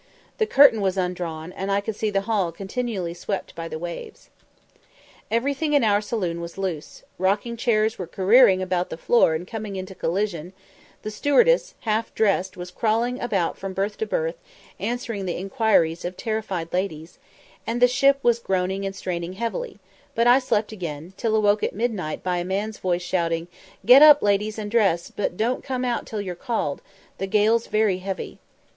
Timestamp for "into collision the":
9.75-11.11